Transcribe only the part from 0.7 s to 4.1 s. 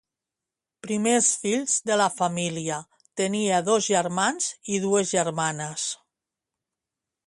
Primer fills de la família, tenia dos